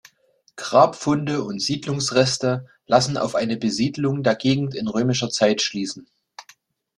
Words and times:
Grabfunde 0.55 1.43
und 1.43 1.59
Siedlungsreste 1.61 2.65
lassen 2.87 3.17
auf 3.17 3.35
eine 3.35 3.55
Besiedlung 3.55 4.23
der 4.23 4.33
Gegend 4.33 4.73
in 4.73 4.87
römischer 4.87 5.29
Zeit 5.29 5.61
schließen. 5.61 6.07